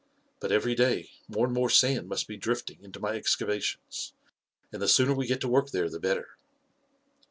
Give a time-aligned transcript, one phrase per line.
[0.39, 4.13] But every day, more and more sand must be drift ing into my excavations,
[4.73, 6.37] and the sooner we get to work there the better."